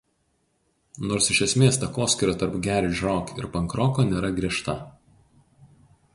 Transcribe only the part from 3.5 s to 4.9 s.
pankroko nėra griežta.